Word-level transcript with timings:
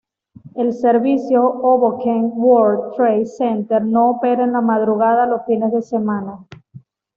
El 0.55 0.73
servicio 0.73 1.43
Hoboken-World 1.43 2.95
Trade 2.95 3.27
Center 3.27 3.83
no 3.85 4.09
opera 4.09 4.45
en 4.45 4.53
la 4.53 4.61
madrugada 4.61 5.27
los 5.27 5.45
fines 5.45 5.71
de 5.71 5.83
semana. 5.83 6.39